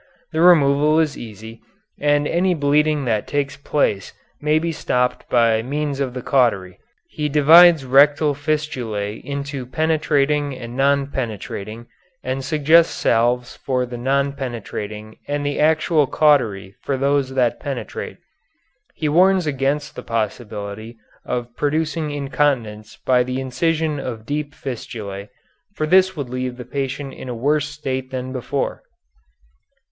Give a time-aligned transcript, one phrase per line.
[0.31, 1.61] The removal is easy,
[1.99, 6.79] and any bleeding that takes place may be stopped by means of the cautery.
[7.07, 11.85] He divides rectal fistulæ into penetrating and non penetrating,
[12.23, 18.17] and suggests salves for the non penetrating and the actual cautery for those that penetrate.
[18.95, 20.97] He warns against the possibility
[21.27, 25.29] of producing incontinence by the incision of deep fistulæ,
[25.75, 28.81] for this would leave the patient in a worse state than before.